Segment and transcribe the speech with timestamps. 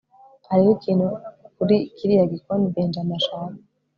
[0.49, 1.07] hariho ikintu
[1.55, 3.57] kuri kiriya gikoni benjamin ashaka